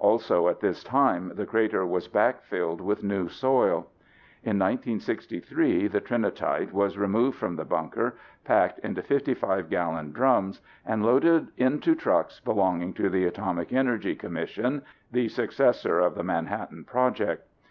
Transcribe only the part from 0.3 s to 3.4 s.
at this time the crater was back filled with new